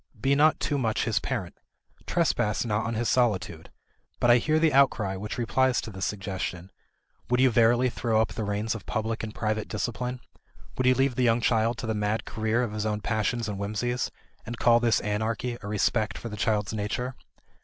Be 0.19 0.33
not 0.33 0.59
too 0.59 0.79
much 0.79 1.03
his 1.05 1.19
parent. 1.19 1.55
Trespass 2.07 2.65
not 2.65 2.87
on 2.87 2.95
his 2.95 3.07
solitude. 3.07 3.69
But 4.19 4.31
I 4.31 4.39
hear 4.39 4.57
the 4.57 4.73
outcry 4.73 5.15
which 5.15 5.37
replies 5.37 5.79
to 5.81 5.91
this 5.91 6.07
suggestion: 6.07 6.71
Would 7.29 7.39
you 7.39 7.51
verily 7.51 7.87
throw 7.91 8.19
up 8.19 8.29
the 8.33 8.43
reins 8.43 8.73
of 8.73 8.87
public 8.87 9.21
and 9.21 9.35
private 9.35 9.67
discipline; 9.67 10.19
would 10.75 10.87
you 10.87 10.95
leave 10.95 11.13
the 11.13 11.23
young 11.23 11.39
child 11.39 11.77
to 11.77 11.85
the 11.85 11.93
mad 11.93 12.25
career 12.25 12.63
of 12.63 12.73
his 12.73 12.83
own 12.87 13.01
passions 13.01 13.47
and 13.47 13.59
whimsies, 13.59 14.09
and 14.43 14.57
call 14.57 14.79
this 14.79 15.01
anarchy 15.01 15.59
a 15.61 15.67
respect 15.67 16.17
for 16.17 16.29
the 16.29 16.35
child's 16.35 16.73
nature? 16.73 17.13